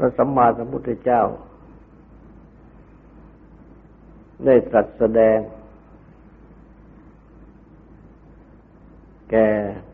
[0.00, 1.22] ระสัมมาสัมพุทธเจ้า
[4.44, 5.38] ได้ตรัสแสดง
[9.30, 9.48] แก่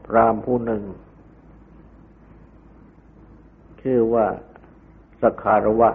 [0.06, 0.82] พรามผู้หนึ่ง
[3.80, 4.26] ชื่อว่า
[5.20, 5.90] สคารวะ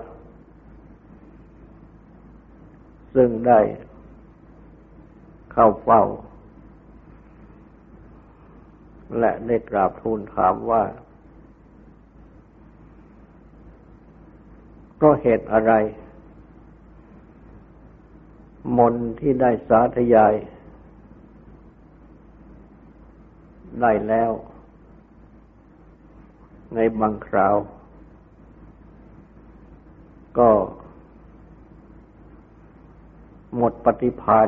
[3.15, 3.59] ซึ่งได้
[5.53, 6.03] เข้าเฝ้า
[9.19, 10.83] และได้กราบทูลถามว่า
[15.01, 15.73] เพราะเหตุอะไร
[18.77, 20.33] มนที่ได้สาธยาย
[23.81, 24.31] ได้แล้ว
[26.75, 27.55] ในบางคราว
[30.37, 30.49] ก็
[33.55, 34.47] หมดปฏิพาน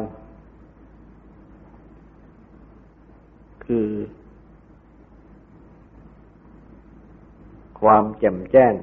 [3.66, 3.88] คือ
[7.82, 8.76] ความแจ่มแจ้ง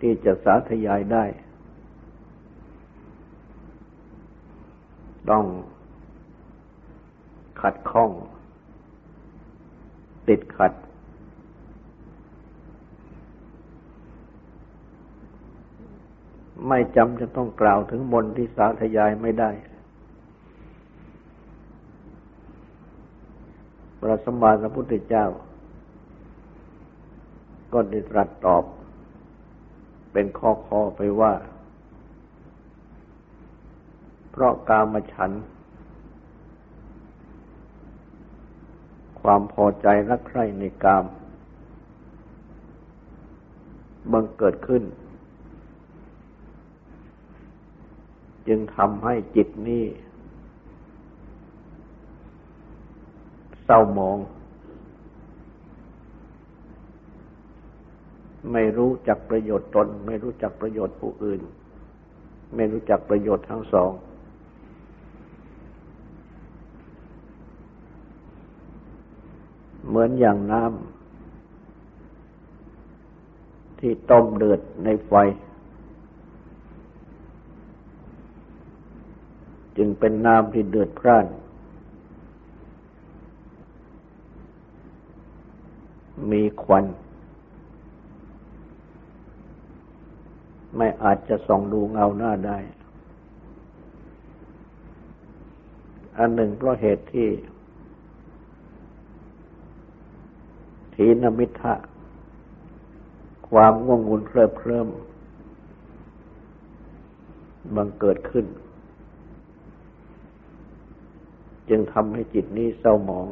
[0.00, 1.24] ที่จะสาธยายได้
[5.30, 5.44] ต้อง
[7.60, 8.10] ขัดข้อง
[10.28, 10.72] ติดขัด
[16.68, 19.50] ไม่จำจะต้องกล่าวถึงมนที่สาธยายไม่ได้
[24.00, 25.26] พระสมมาสัมพุทธเจ้า
[27.72, 28.64] ก็ได้ตรัสตอบ
[30.20, 31.32] เป็นข้อคอไปว่า
[34.30, 35.30] เพราะกามฉัน
[39.20, 41.04] ความพอใจรักใคร่ในกาม
[44.12, 44.82] บังเกิดขึ้น
[48.48, 49.84] จึงทำให้จิตนี้
[53.64, 54.18] เศร้าหมอง
[58.52, 61.40] ไม่รู้จักประโยชน์ตน ไม่รู้จักประโยชน์ผู้อื่น
[62.54, 63.92] ไม่รู้จักประโยชน์ทั้งสอง
[69.88, 70.70] เหมือนอย่างน้ำ
[73.80, 75.12] ที่ต้มเดือดในไฟ
[79.76, 81.26] จึงเป็นน้ำที่เดือดพร่าน
[86.32, 86.84] มีควัน
[90.76, 92.58] ไม่อาจจะส่องดูเงาหน้าได้
[96.18, 97.28] อันหนึ่งเพราะเหตุที่
[100.94, 101.74] ทีนมิทะ
[103.48, 104.88] ความง่วงงุนเคลิบเคลิ้ม
[107.76, 108.46] บังเกิดขึ้น
[111.68, 113.26] จึงทำให้จิตนี้เศร้าหมอง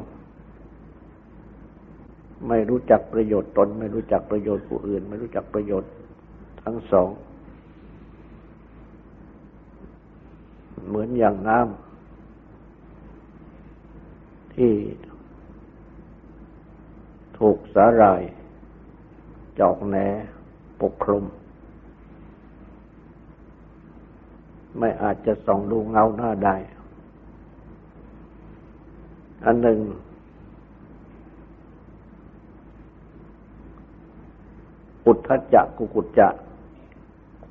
[2.49, 5.91] ไม่รู้จักประโยชน์ตน ไม่รู้จักประโยชน์ผู้อื่น ไม่รู้จักประโยชน์
[6.69, 7.11] ทั้งสอง
[10.87, 14.73] เหมือนอย่างน้ำที่
[17.39, 18.23] ถูกสาหร่าย
[19.59, 19.97] จอกแหน
[20.81, 21.25] ปกคลุม
[24.79, 26.57] ไม่อาจจะส่องดูเงาหน้าได้
[29.45, 29.79] อันหนึ่ง
[35.07, 36.29] อุทธจักกุกุจจะ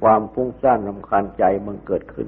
[0.09, 2.27] ความฟุ้งซ่านรำคาญใจมันเกิดขึ้น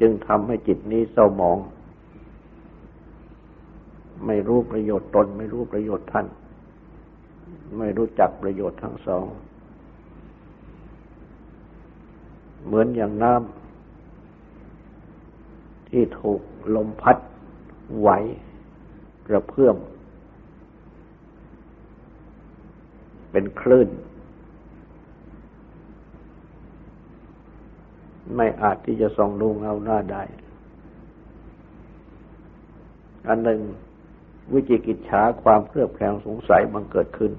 [0.00, 1.58] จึงทำให้จิตนี้เศร้าหมอง
[4.26, 6.26] ไม่รู้ประโยชน์ตน ไม่รู้ประโยชน์ท่าน
[7.78, 9.26] ไม่รู้จักประโยชน์ทั้งสอง
[12.64, 16.40] เหมือนอย่างน้ำที่ถูก
[16.74, 17.16] ลมพัด
[17.98, 18.08] ไหว
[19.28, 19.76] กระเพื่อม
[23.38, 23.88] เป็นคลื่น
[28.36, 30.22] ไม่อาจที่จะส่องดูเงาหน้าได้
[33.26, 33.60] อันหนึ่ง
[34.52, 37.32] วิจิกิจฉาความเครือบแคลงสงสัยบังเกิดขึ้น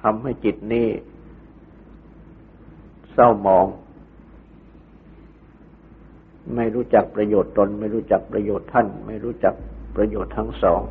[0.00, 0.88] ทำให้จิตนี้
[3.12, 3.66] เศร้ามอง
[6.54, 9.56] ไม่รู้จักประโยชน์ตน ไม่รู้จักประโยชน์ท่าน ไม่รู้จัก
[9.94, 10.82] ประโยชน์ทั้งสอง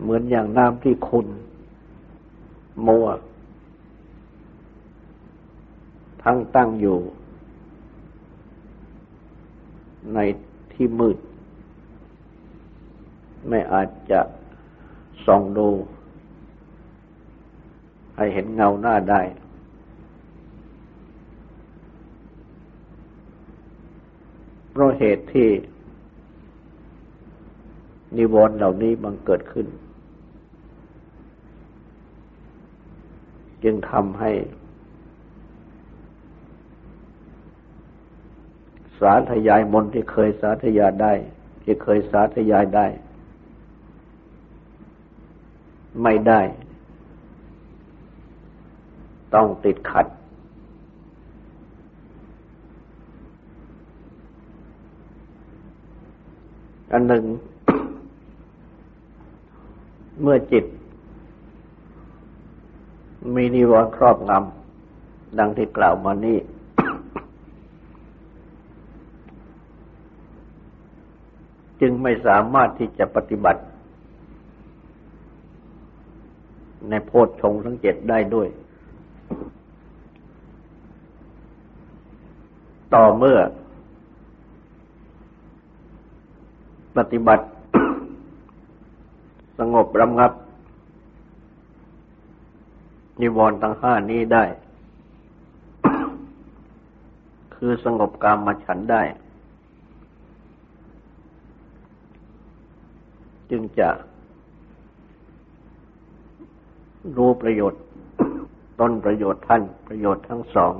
[0.00, 1.26] เหมือนอย่างน้ำที่คุณ
[2.86, 3.06] มัว
[6.24, 6.98] ทั้งตั้งอยู่
[10.14, 10.18] ใน
[10.72, 11.18] ที่มืด
[13.48, 14.20] ไม่อาจจะ
[15.26, 15.68] ส่องดู
[18.16, 19.20] ให้เห็นเงาหน้าได้
[24.62, 25.48] เพ ราะเหตุที่
[28.16, 29.66] นิวรณ์เหล่านี้บังเกิดขึ้น
[33.64, 34.32] จึงทำให้
[39.00, 41.12] สาธยายมนที่เคยสาธยายได้
[41.62, 42.86] ที่เคยสาธยายได้
[46.02, 46.40] ไม่ได้
[49.34, 50.06] ต้องติดขัด
[56.92, 57.24] อันหนึ่ง
[60.20, 60.64] เมื่อจิต
[63.34, 66.38] มีนิวรณ์ครอบงำดังที่กล่าวมานี้
[71.80, 73.62] จึงไม่สามารถที่จะปฏิบัติ
[76.88, 78.48] ในโพชฌงทั้งเจ็ดได้ด้วย
[82.94, 83.38] ต่อเมื่อ
[86.98, 87.44] ปฏิบัติ
[89.58, 90.32] สงบรำงับ
[93.20, 94.44] นิวรณ์ทั้งห้านี้ได้
[97.54, 99.02] คือสงบกามมาฉันได้
[103.50, 103.88] จึงจะ
[107.16, 107.82] รู้ประโยชน์
[108.80, 110.74] ต้นประโยชน์ท่านประโยชน์ทั้งสอง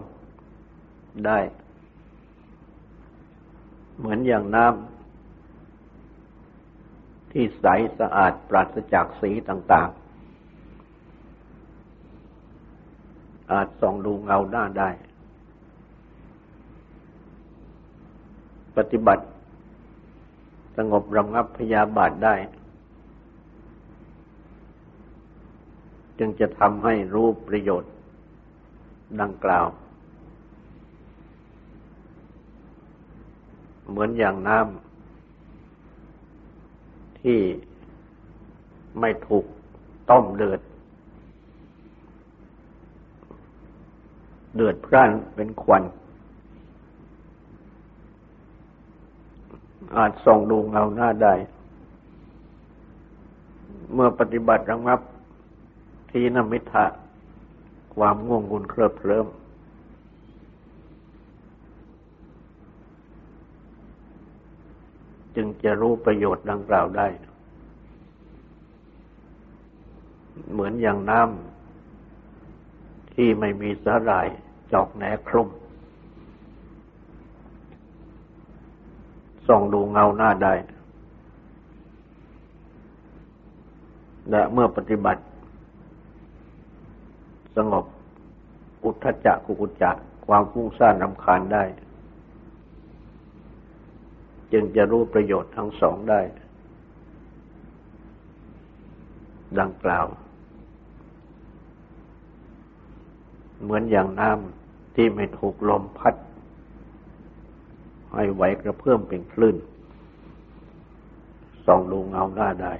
[1.26, 1.38] ได้
[3.98, 4.97] เหมือนอย่างน้ำ
[7.32, 7.66] ที่ใส
[7.98, 10.08] สะอาดปราศจากสีต่างๆ
[13.52, 14.90] อาจส่องดูเงาหน้าได้
[18.76, 19.24] ปฏิบัติ
[20.76, 22.34] สงบระงับพยาบาทได้
[26.18, 27.92] จึงจะทำให้รู้ประโยชน์
[29.20, 29.66] ดังกล่าว
[33.88, 34.87] เหมือนอย่างน้ำ
[37.28, 37.42] ที่
[39.00, 39.44] ไม่ถูก
[40.10, 40.60] ต้มเดือด
[44.54, 45.82] เดือดพร่านเป็นควัน
[49.96, 51.34] อาจส่องดูเงาหน้าได้
[53.92, 55.00] เมื่อปฏิบัติระงับ
[56.10, 56.86] ทีนมิทะ
[57.94, 59.26] ความง่วง ngu นเคลิบเคลิ้ม
[65.40, 67.06] จึงจะรู้ประโยชน์ดังกล่าวได้
[70.50, 74.26] เหมือนอย่างน้ำที่ไม่มีสาหร่าย
[74.72, 75.48] จอกแหนคลุม
[79.46, 80.54] ส่องดูเงาหน้าได้
[84.30, 85.22] และเมื่อปฏิบัติ
[87.56, 87.84] สงบ
[88.84, 91.64] อุทธจักกุกุจักความฟุ้งซ่านรำคาญได้
[94.52, 96.20] จึงจะรู้ประโยชน์ทั้งสองได้
[99.60, 100.06] ดังกล่าว
[103.62, 106.14] เหมือนอย่างน้ำที่ไม่ถูกลมพัด
[108.14, 109.56] ให้ไหวกระเพื่อมเป็นคลื่น
[111.66, 112.72] ส่องดูเงาหน้าได้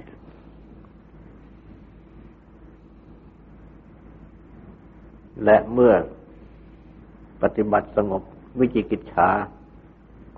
[5.45, 5.93] และเมื่อ
[7.41, 8.23] ปฏิบัติสงบ
[8.59, 9.29] วิจิกิจฉา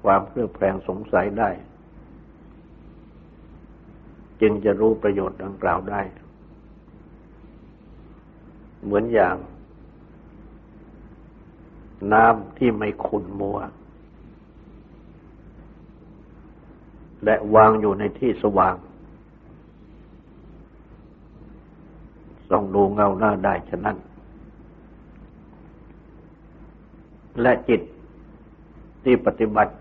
[0.03, 1.50] ความเครือบแคลงสงสัยได้
[4.41, 6.01] จึงจะรู้ประโยชน์ดังกล่าวได้
[8.84, 9.36] เหมือนอย่าง
[12.13, 13.58] น้ำที่ไม่ขุ่นมัว
[17.25, 18.75] และวางอยู่ในที่สว่าง
[22.50, 23.98] ส่องดูเงาหน้าได้ฉะนั้น
[27.41, 27.81] และจิต
[29.03, 29.74] ที่ปฏิบัติ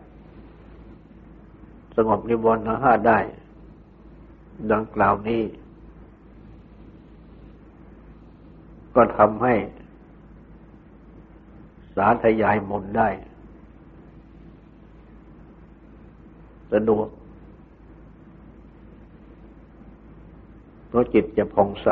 [2.08, 3.18] งบนิวรณ์ห้าได้
[4.72, 5.42] ดังกล่าวนี้
[8.94, 9.54] ก็ทำให้
[11.96, 13.08] สาธยายมนได้
[16.72, 17.08] สะดวก
[20.88, 21.88] เพราะจิตจะผ่องใส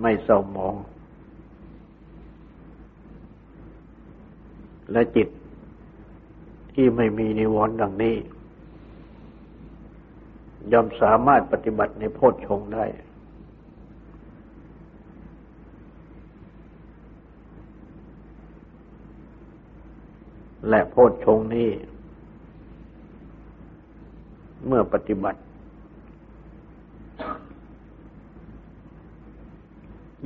[0.00, 0.74] ไม่เศร้าหมอง
[4.92, 5.28] และจิต
[6.74, 8.16] ที่ไม่มีนิวรณ์ดังนี้
[10.72, 12.84] ย่อมสามารถปฏิบัติในโพชฌงได้
[20.68, 21.70] และโพชฌงนี้
[24.66, 25.40] เมื่อปฏิบัติ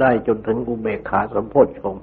[0.00, 1.94] ได้จนถึงอุเบกขาสัมโพธชง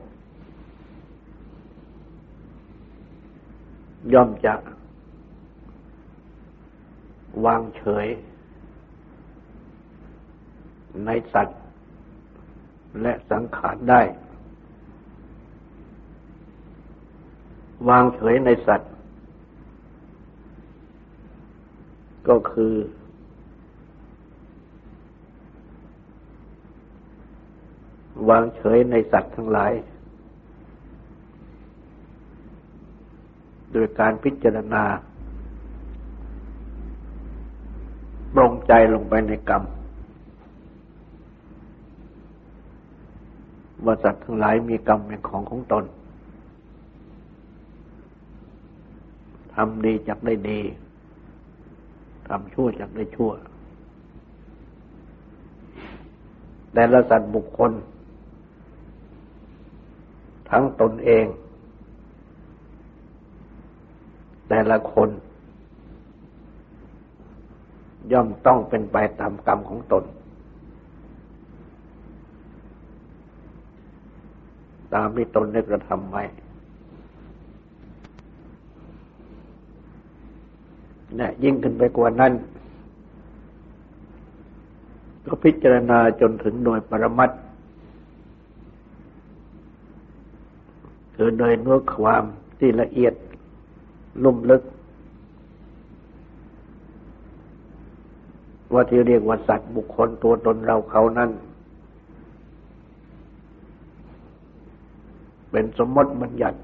[4.14, 4.56] ย่อมจะ
[7.46, 8.08] วางเฉย
[11.06, 11.60] ในสัตว์
[13.02, 14.02] และสังขารได้
[17.90, 18.92] วางเฉยในสัตว์
[22.28, 22.74] ก็คือ
[28.30, 29.72] วางเฉยในสัตว์ทั้งหลาย
[33.78, 34.84] โดยการพิจารณา
[38.34, 39.64] ปรงใจลงไปในกรรม
[43.86, 45.84] ว่าสัตว์ทั้งหลายมีกรรมเป็นของของตน
[49.54, 50.60] ทำดีจักได้ดี
[52.28, 53.32] ทำชั่วจากได้ชั่ว
[56.74, 57.72] แต่ละสัตว์บุคคล
[60.50, 61.26] ทั้งตนเอง
[64.50, 65.10] แต่ละคน
[68.12, 70.04] ย่อมต้องเป็นไปตามกรรมของตน
[74.94, 76.24] ตามที่ตนได้กระทำไว้
[81.20, 82.34] นะยิ่งขึ้นไปกว่านั้น
[85.26, 87.32] ก็พิจารณาจนถึงโดยปรมัต
[91.16, 92.24] คือโดยเนื้อความ
[92.60, 93.14] ที่ละเอียด
[94.24, 94.64] ลุ่มลึก
[98.74, 101.30] ว่าที่เรียกว่าสัตว์บุคคลตัวตนเราเขานั้น
[105.52, 106.60] เป็นสมมติบัญญัติ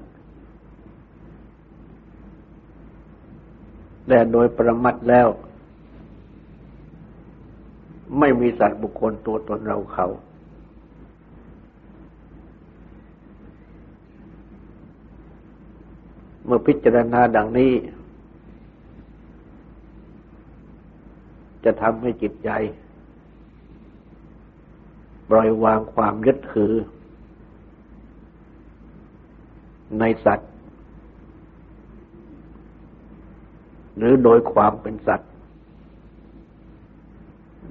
[4.08, 5.28] แต่โดยประมัดแล้ว
[8.18, 10.06] ไม่มีสัตว์บุคคลตัวตนเราเขา
[16.54, 17.72] มื่อพิจารณาดังนี้
[21.64, 22.50] จะทำให้จิตใจ
[25.28, 26.72] ปล่อยวางความยึดถือ
[29.98, 30.50] ในสัตว์
[33.96, 35.30] หรือโดยความเป็นสัตว์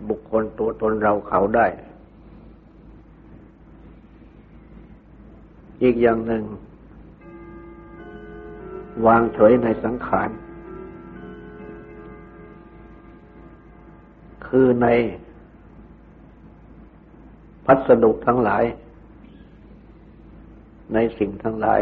[0.10, 1.68] บุคคลตัวตนเราเขาได้
[5.84, 6.44] อีกอย่างหนึ่ง
[9.06, 10.30] วางเฉยในสังขาร
[14.48, 14.88] คือใน
[17.66, 18.64] พัสดุทั้งหลาย
[20.94, 21.82] ในสิ่งทั้งหลาย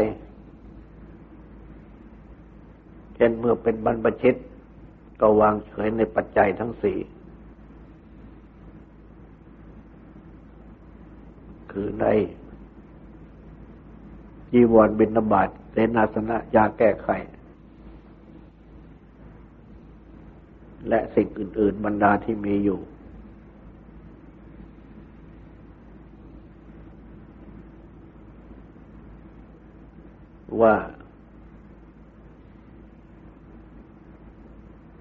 [3.14, 4.34] เช่นเมื่อเป็นบรรพชิต
[5.20, 6.98] ก็วางเฉยในปัจจัยทั้งสี่
[11.72, 12.06] คือใน
[14.52, 17.08] จีวรบินบาตเสนาสนะยาแก้ไข
[20.88, 22.80] และสิ่งอื่น ๆ บรรดาที่มีอยู่
[30.60, 30.74] ว่า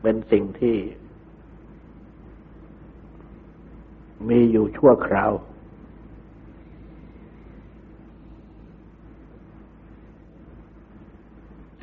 [0.02, 0.78] เป็นสิ่งที่
[4.30, 5.32] มีอยู่ชั่วคราว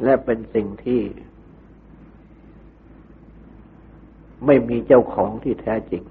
[0.07, 1.03] และเป็นสิ่งที่
[4.47, 6.03] ไม่มีเจ้าของที่แท้จริง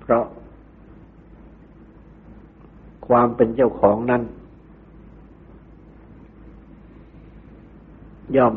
[0.00, 0.24] เพราะ
[3.06, 4.22] ความเป็นเจ้าของนั้น
[8.36, 8.54] ย่อม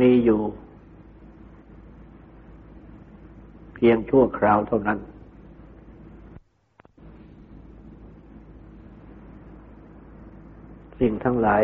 [0.00, 0.40] มีอยู่
[3.74, 4.98] เพียงชั่วคราวเท่านั้น
[11.00, 11.62] สิ่งทั้งหลาย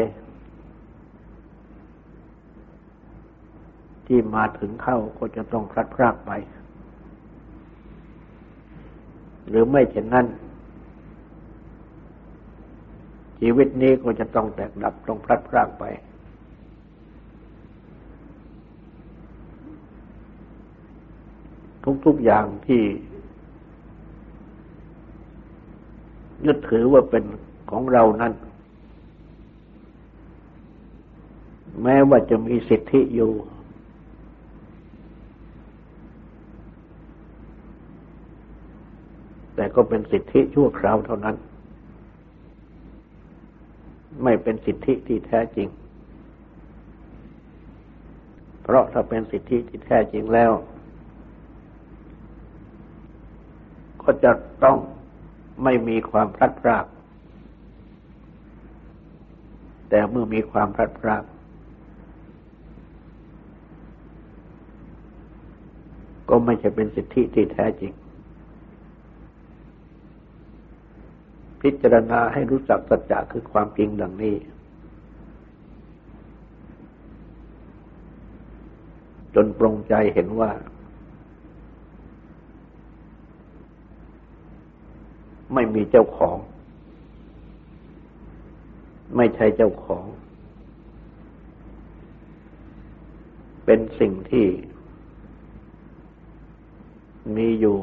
[4.06, 6.32] ที่มาถึงเข้าก็จะต้องพลัดพรากไป
[9.48, 10.26] หรือไม่เช่นนั้น
[13.40, 15.84] ชีวิตนี้ก็จะต้องแตกดับต้องพลัดพรากไป
[22.06, 22.82] ทุกๆอย่างที่
[26.46, 27.24] ยึดถือว่าเป็น
[27.70, 28.32] ของเรานั้น
[31.84, 33.32] แม้ว่าจะมีสิทธิอยู่
[39.54, 41.36] แต่ก็เป็นสิทธิชั่วคราวเท่านั้น
[44.22, 45.68] ไม่เป็นสิทธิที่แท้จริง
[48.62, 50.52] เพราะถ้าเป็นสิทธิที่แท้จริงแล้ว
[54.02, 54.32] ก็จะ
[54.64, 54.78] ต้อง
[55.64, 56.86] ไม่มีความพลัดพราก
[59.88, 61.24] แต่เมื่อมีความพลัดพราก
[66.36, 67.92] ก็ไม่ใช่เป็นสิทธิที่แท้จริง
[71.60, 74.36] พิจารณาให้รู้จักสัจจะคือความจริงดังนี้
[79.34, 80.50] จนปรงใจเห็นว่า
[85.54, 86.36] ไม่มีเจ้าของ
[89.16, 90.04] ไม่ใช่เจ้าของ
[93.64, 94.46] เป็นสิ่งที่
[97.36, 97.76] มีอยู่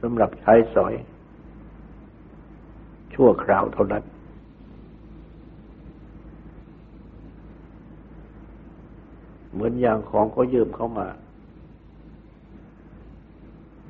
[0.00, 0.94] สำหรับใช้สอย
[3.14, 4.04] ชั่วคราวเท่านั้น
[9.52, 11.08] เหมือนอย่างของก็ยืมเข้ามา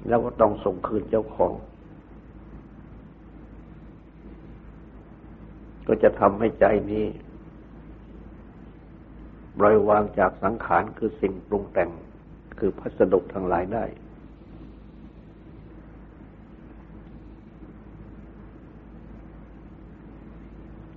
[0.08, 1.52] แล้วก็ต้องส่งคืนเจ้าของ
[5.86, 7.06] ก็จะทำให้ใจนี้
[9.58, 11.90] ปล่อยวางจากสังขารคือสิ่งปรุงแต่ง
[12.58, 13.84] คือพัสดุทั้งหลายได้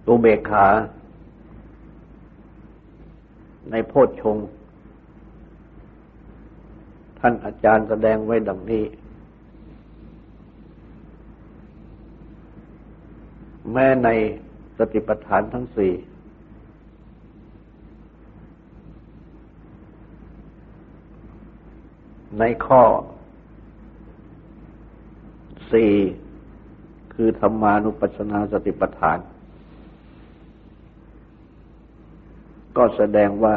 [0.05, 0.65] ตัวเบกขา
[3.71, 4.37] ในโพชฌง
[7.19, 8.83] ท่านอาจารย์แสดงไว้ดังนี้
[13.71, 14.09] แม้ใน
[14.77, 15.93] สติปัฏฐานทั้งสี่
[22.39, 22.83] ในข้อ
[25.71, 25.91] สี่
[27.13, 29.17] คือธรรมานุปัสสนาสติปัฏฐาน
[32.77, 33.55] ก็แสดงว่า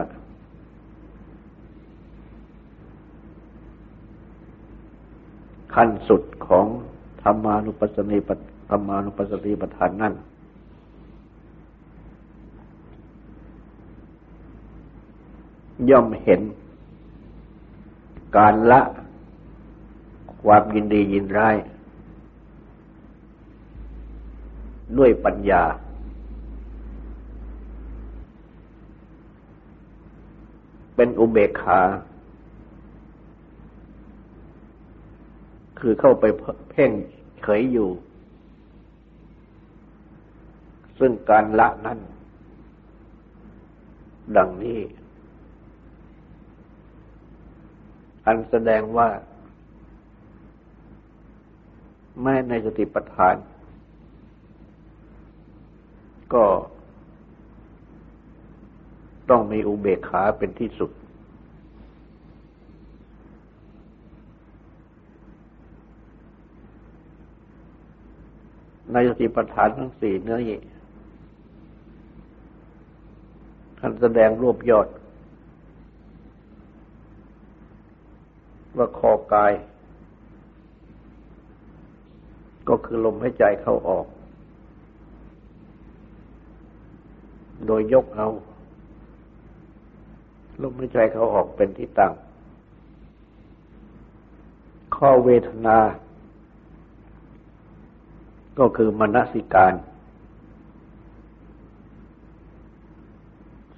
[5.75, 6.67] ขั้นสุดของ
[7.23, 8.19] ธรรมานุปัสสนี
[8.71, 10.15] ธรรมานุปัสสนีปัฏฐานนั่น
[15.91, 16.41] ย่อมเห็น
[18.37, 18.81] การละ
[20.43, 21.57] ความยินดียินร้าย
[24.99, 25.63] ด้วยปัญญา
[30.97, 31.81] เป็นอุเบกขา
[35.79, 36.25] คือเข้าไป
[36.71, 36.91] เพ่ง
[37.41, 37.91] เฉยอยู่
[40.99, 41.99] ซึ่งการละนั้น
[44.37, 44.81] ดังนี้
[48.27, 49.09] อันแสดงว่า
[52.23, 53.37] แม้ในสติปัฏฐาน
[56.35, 56.45] ก็
[59.31, 60.91] ต้องมีอุเบกขาเป็นที่สุด
[68.93, 70.61] ในสติปัฏฐานทั้งสี่เนื้อนี้
[73.79, 74.89] ท่านแสดงรวบยอด
[78.77, 79.53] ว่าคอกาย
[82.69, 84.07] ก็คือลมหายใจเข้าออก
[87.67, 88.29] โดยยกเอา
[90.63, 92.13] ลมหายใจเขาออกเป็นที่ตั้ง
[94.97, 95.79] ข้อเวทนา
[98.59, 99.73] ก็คือมนสิการ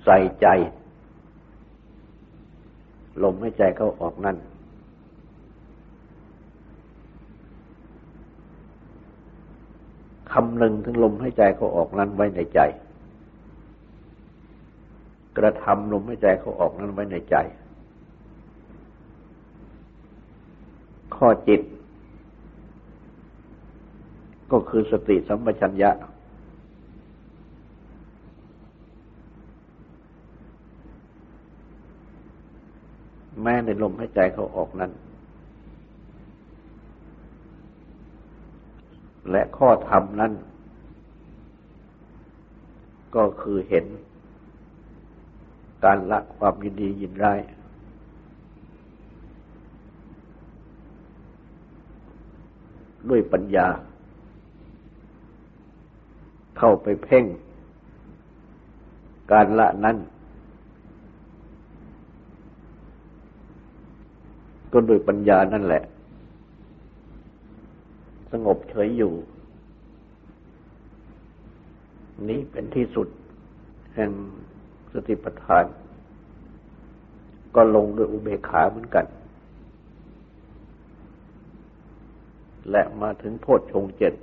[0.04, 0.46] ใส่ใจ
[3.22, 4.36] ลมหายใจเขาออกนั่น
[10.32, 12.60] คำหนึ่งถึงลมหายใจเขาออกนั้นไว้ในใจ
[15.38, 17.37] กระทำลมหายใจเขาออกนั้นไว้ในใจ
[21.16, 21.61] ข้อจิต
[24.53, 25.90] ก็คือสติสัมปชัญญะ
[33.42, 34.92] แม้ในลมหายใจเขาออกนั้น
[39.31, 40.33] และข้อธรรมนั้น
[43.16, 43.87] ก็คือเห็น
[45.84, 47.40] การละความยินดียินร้าย
[53.08, 53.66] ด้วยปัญญา
[56.58, 57.24] เข้าไปเพ่ง
[59.32, 59.96] การละนั้น
[64.72, 65.82] ก็โดยปัญญานั่นแหละ
[68.32, 69.12] สงบเฉยอยู่
[72.28, 73.08] นี้เป็นที่สุด
[73.94, 74.10] แห่ง
[75.06, 75.64] ติปัฏฐาน
[77.54, 79.06] ก็ลงด้วยอุเบกขาเหมือนกัน
[82.70, 84.14] และมาถึงโพชฌงเจ็ด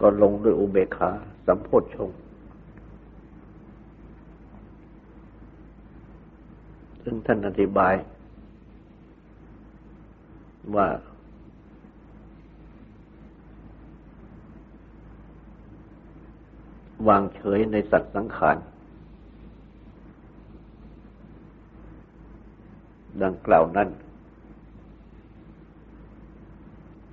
[0.00, 1.10] ก็ลงด้วยอุเบกขา
[1.46, 2.10] สัมโพชฌง
[7.02, 7.94] ซึ่งท่านอธิบาย
[10.74, 10.86] ว่า
[17.08, 18.56] วางเฉยในสัตว์สังขาร
[23.22, 23.88] ดังกล่าวนั้น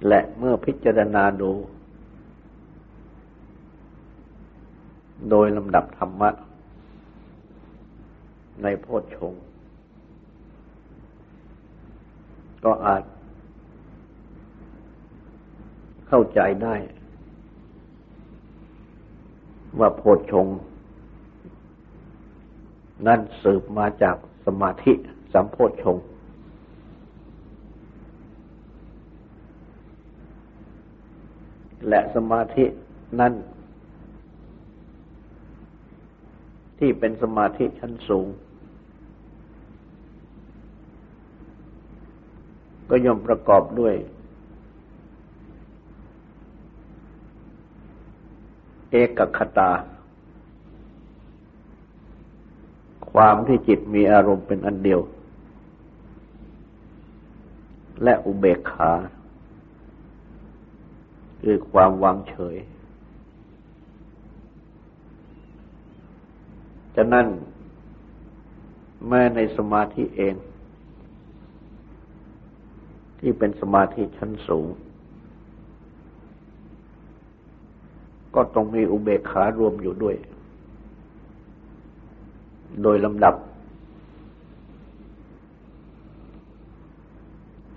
[0.07, 1.51] และเมื่อพิจารณาดู
[5.29, 6.29] โดยลำดับธรรมะ
[8.63, 9.33] ในโพชฌง
[12.65, 13.03] ก็อาจ
[16.07, 16.75] เข้าใจได้
[19.79, 20.47] ว่าโพชฌง
[23.07, 24.93] นั่นสืบมาจากสมาธิ
[25.33, 25.97] สัมโพชฌง
[31.87, 32.65] และสมาธิ
[33.19, 33.33] นั่น
[36.79, 38.27] ที่เป็นสมาธิชั้นสูง
[42.89, 43.95] ก็ย่อมประกอบด้วย
[48.91, 49.71] เอกคตา
[53.11, 55.01] ความที่จิตมีอารมณ์เป็นอันเดียว
[58.03, 58.91] และอุเบกขา
[61.41, 62.55] คือความวางเฉย
[66.95, 67.27] จะนั่น
[69.07, 70.35] แม้ในสมาธิเอง
[73.19, 74.67] ที่เป็นสมาธิชั้นสูง
[78.35, 80.15] ก็ต้องมีอุเบกขารวมอยู่ด้วย
[82.83, 83.35] โดยลำดับ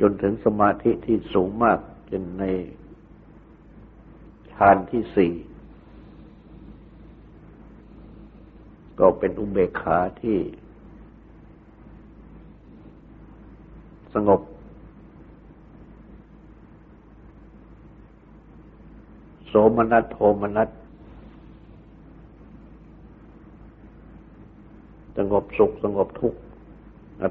[0.00, 1.78] จนถึงสมาธิที่สูงมาก
[2.10, 2.44] จนใน
[4.52, 5.32] ฌานที่สี่
[8.98, 10.38] ก็เป็นอุเบกขาที่
[14.14, 14.40] สงบ
[19.43, 19.43] ส
[19.76, 20.68] มนัตโทมนัต
[25.16, 26.38] สงบสุขสงบทุกข์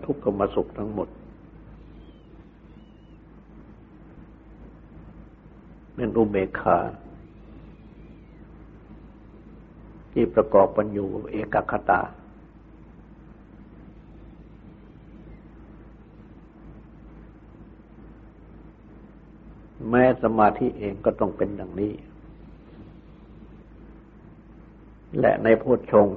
[0.06, 1.08] ทุกข์ก็มาสุขทั้งหมด
[5.96, 6.78] เป็นอุเบกขา
[10.12, 12.02] ที่ประกอบปัญญูเอกคตา
[19.90, 21.94] แม้สมาธิเองก็ต้องเป็นอย่างนี้
[25.19, 26.08] และในโพชฌง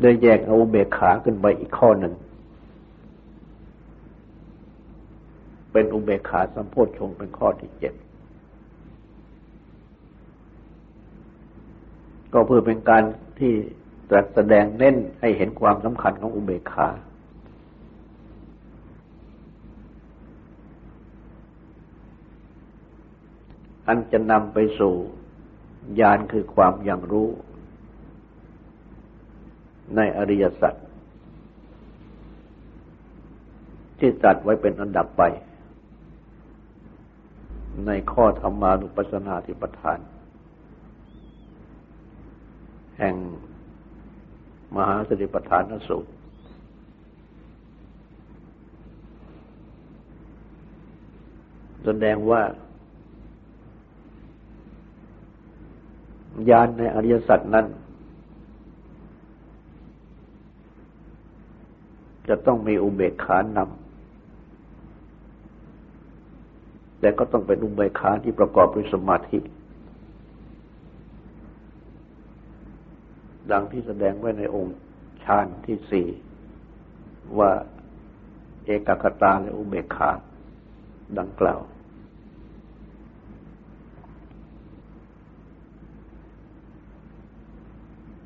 [0.00, 2.14] ได้แยกเอาเบกขาขึ้นไปอีกข้อหนึ่ง
[5.72, 7.94] เป็นอุเบกขาสัมโพชฌงเป็นข้อที่เจ็ด
[12.32, 13.02] ก็เพื่อเป็นการ
[13.38, 13.52] ที่
[14.10, 16.88] ตรัสแสดงเน้นให้เห็นความสำคัญของอุเบกขา
[23.86, 24.94] อันจะนำไปสู่
[26.00, 27.28] ญาณคือความอย่างรู้
[29.96, 30.74] ในอริยสัจ
[33.98, 35.22] ที่จัดไว้เป็นอันดับไป
[37.86, 39.98] ในข้อธรรมานุปัสสนาธิปทาน
[42.98, 43.14] แห่ง
[44.76, 46.10] มหาสติปัฏฐานสูตร
[51.84, 52.42] แสดงว่า
[56.50, 57.66] ญาณในอริยสัจนั้น
[62.28, 63.68] จะต้องมีอุเบกขานำ
[67.00, 69.38] แต่ก็ต้องเป็นอุเบกขาที่ประกอบด้วยสมาธิ
[73.50, 74.76] ดังที่แสดงไว้ในองค์
[75.24, 76.08] ฌานที่สี่
[77.38, 77.50] ว่า
[78.64, 80.10] เอกคตาและอุเบกขา
[81.18, 81.60] ดังกล่าว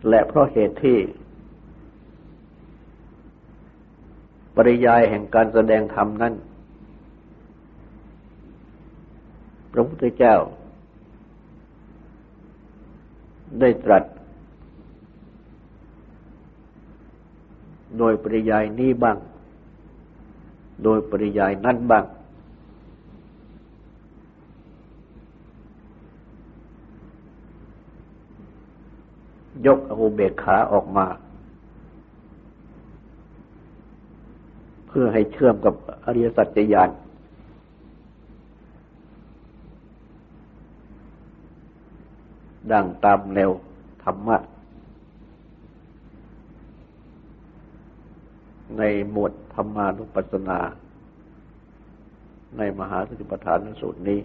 [0.08, 0.98] และเพราะเหตุที่
[4.56, 6.34] ปริยายแห่งการแสดงธรรมนั้น
[9.72, 10.36] พระพุทธเจ้า
[13.60, 14.04] ได้ตรัส
[17.98, 19.18] โดยปริยายนี้บ้าง
[20.84, 22.04] โดยปริยายนั้นบ้าง
[29.66, 31.06] ยกอุเบกขาออกมา
[34.86, 36.90] เพื่อให้เชื่อมกับอริยสัจจญาณ
[42.72, 43.50] ดังตามแนว
[44.04, 44.36] ธรรมะ
[48.78, 50.58] ในหมวดธรรมานุปัสสนา
[52.56, 54.18] ในมหาสติปัฏฐานสูตรนี้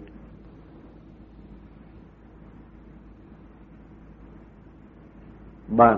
[5.80, 5.96] บ้าง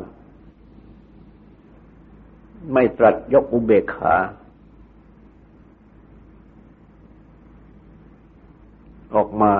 [2.72, 4.14] ไม่ตรัสยกอุเบกขา
[9.14, 9.52] ออกมา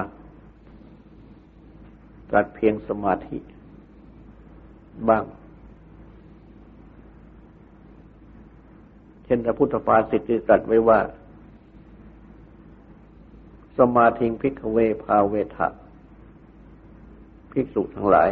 [2.31, 3.39] ตรัสเพียงสมาธิ
[5.09, 5.25] บ้าง
[9.25, 11.01] เช่นพระพุทธภาษิตที่ตรัสไว้ว่า
[13.79, 15.69] สมาธิงพิกเวพาเวทะ
[17.51, 18.31] ภิกษุทั้งหลาย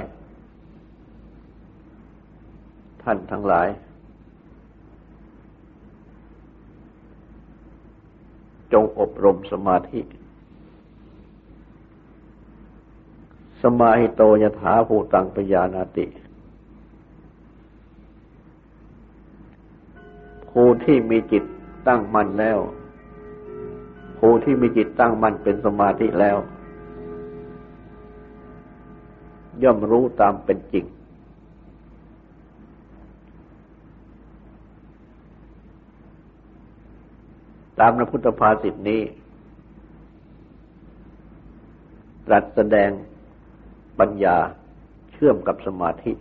[3.11, 3.69] ท่านทั้งหลาย
[8.73, 10.01] จงอบรมสมาธิ
[13.63, 16.07] สมาหิโตยถาภูตังปยานาติ
[20.51, 21.45] ผู้ที่มีจิต
[21.89, 22.59] ตั้งมั่นแล้ว
[24.19, 26.37] ผู้ที่มีจิตตั้งมั่นเป็นสมาธิแล้ว
[29.63, 30.87] ย่อมรู้ตามเป็นจริง
[37.81, 39.03] ตามพระพุทธภาษิตนี้
[42.27, 42.91] ตรัสแสดง
[43.99, 44.37] ปัญญา
[45.13, 46.13] เชื่อมกับสมาธิ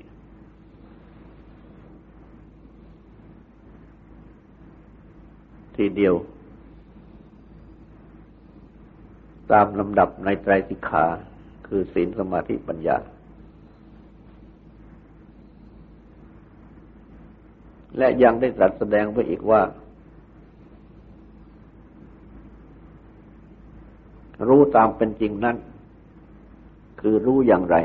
[5.76, 6.16] ทีเดียว
[9.52, 11.06] ตามลำดับในไตรสิกขา
[11.68, 12.98] คือศีลสมาธิปัญญา
[17.98, 19.62] และยังได้ตรัสแสดงไว้อีกว่า
[24.48, 25.58] รู้ตามเป็นจริงนั้น
[27.02, 27.76] คือรู้อย่างไร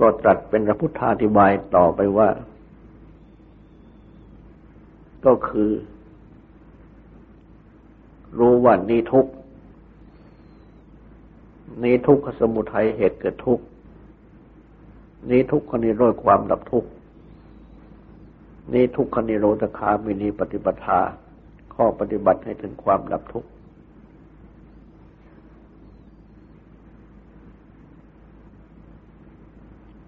[0.00, 2.28] ก็ตรัสเป็นพระพุทธาธิบายต่อไปว่า
[5.26, 5.70] ก็คือ
[8.38, 9.26] รู้ว่านี้ทุก
[11.84, 13.60] นี้ทุกขสมุทัยเหตุเกิดทุก
[15.30, 16.84] นี้ทุกขนิโรธความดับทุก
[18.74, 21.00] นี้ทุกขนิโรธคามินีปฏิปทา
[21.82, 23.50] ข้อปฏิบัติให้ถึงความดับทุกข์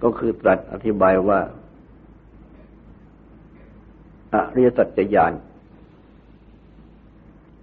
[0.02, 1.40] ก็คือตรัสอธิบายว่า
[4.34, 5.32] อริยสัจญาณ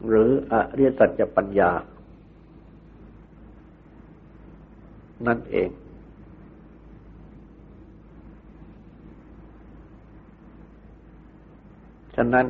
[0.08, 1.72] หรืออริยสัจปัญญา
[5.28, 5.70] นั่นเอง
[12.16, 12.48] ฉะนั้น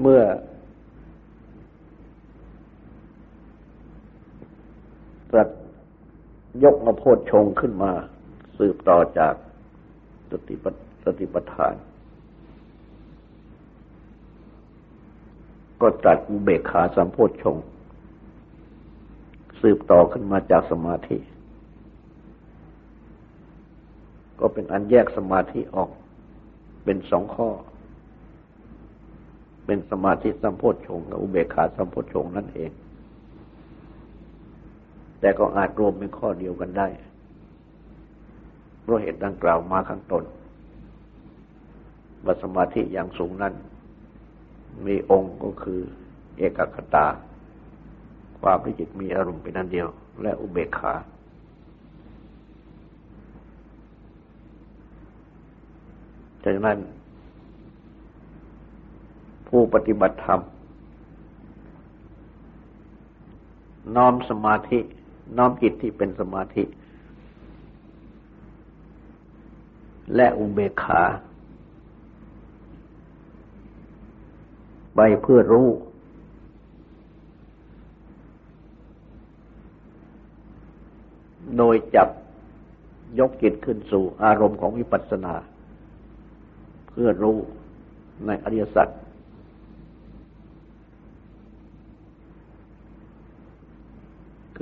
[0.00, 0.22] เมื่อ
[5.30, 5.48] ตรัส
[6.64, 7.92] ยกมาโพดชงขึ้นมา
[8.58, 9.34] สืบต่อจาก
[10.30, 10.70] สติปั
[11.04, 11.74] สติปัฏฐาน
[15.80, 17.56] ก็ตัดอุเบกขาสัมโพชฌง
[19.60, 21.18] สืบต่อขึ้นมาจากสมาธิ
[24.40, 25.90] ก็เป็นอันแยกสมาธิออก
[26.84, 27.48] เป็นสองข้อ
[29.66, 32.70] เป็นสมาธิสัมโพชฌงกับอุเบกขาสัมโพชฌงนั่นเอง
[35.20, 36.88] แต่ก็อาจรวมเป็นข้อเดียวกันได้
[38.82, 40.24] เพราะเหตุดังกล่าวมาข้างต้น
[42.24, 43.54] ว่าสมาธิอย่างสูงนั้น
[44.86, 45.80] มีองค์ก็คือ
[46.36, 47.06] เอกคตา
[48.40, 49.88] ความที่จิตมีอารมณ์เป็นอันเดียว
[50.22, 50.94] และอุเบกขา
[56.44, 56.78] จากนั้น
[59.52, 60.40] ผู้ปฏิบัติธรรม
[63.96, 64.78] น้อมสมาธิ
[65.36, 66.64] น้อมจิตที่เป็นสมาธิ
[70.14, 71.02] และอุเบกขา
[74.94, 75.68] ไปเพื่อรู้
[81.56, 82.08] โดยจับ
[83.18, 85.34] ยกจิตขึ้นสู่อารมณ์ของวิปัสสนา
[86.88, 87.36] เพื่อรู้
[88.26, 88.88] ในอริยสัจ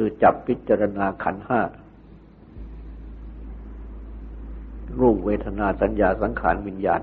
[0.03, 1.61] คือจับพิจารณาขันห้า
[5.01, 7.03] รูปเวทนาสัญญาสังขารวิญญาณ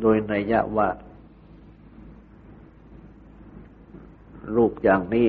[0.00, 0.88] โดยในยะว่า
[4.56, 5.28] รูปอย่างนี้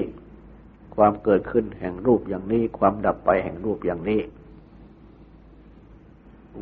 [0.95, 4.21] ความเกิดขึ้นแห่งรูปอย่างนี้ ความดับไปแห่งรูปอย่างนี้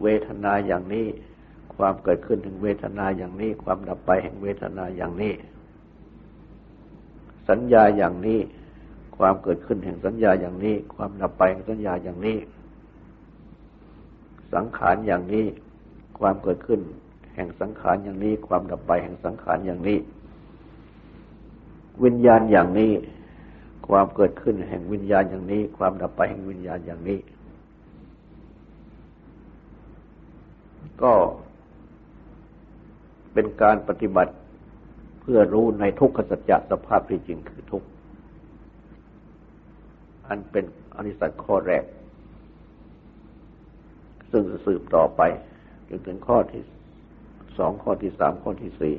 [0.01, 1.07] เวทนาอย่างนี้
[1.75, 5.33] ความเกิดขึ้นแห่งเวทนาอย่างนี้ ความดับไปแห่งเวทนาอย่างนี้
[7.49, 8.39] สัญญาอย่างนี้
[9.17, 12.37] ความเกิดขึ้นแห่งสัญญาอย่างนี้ ความดับไปแห่งสัญญาอย่างนี้
[14.53, 15.45] สังขารอย่างนี้
[16.19, 16.79] ความเกิดขึ้น
[17.35, 19.97] แห่งสังขารอย่างนี้ ความดับไปแห่งสังขารอย่างนี้
[22.03, 22.91] วิญญาณอย่างนี้
[23.87, 27.19] ความเกิดขึ้นแห่งวิญญาณอย่างนี้ ความดับไปแห่งวิญญาณอย่างนี้
[31.01, 31.13] ก็
[33.33, 34.33] เป็นการปฏิบัติ
[35.21, 37.87] เพื่อรู้ในทุกขสัจจะสภาพที่จริงคือทุกข์
[40.27, 40.65] อันเป็น
[40.95, 41.83] อนิสัตข้อแรก
[44.31, 45.21] ซึ่งสืบต่อไป
[45.89, 46.63] จนถึงข้อที่
[47.57, 48.95] สองข้อที่สามข้อที่สี่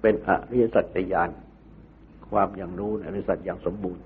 [0.00, 1.28] เป็นอริยสัจญาณ
[2.30, 4.02] ความอย่างรู้ในอริสัตอย่างสมบูรณ์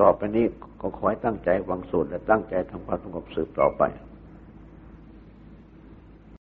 [0.00, 0.46] ต่อไปนี้
[0.80, 3.82] ก็ขอให้ตั้งใจวังสูตรและตั้งใจทำความสงบสืบต่อไป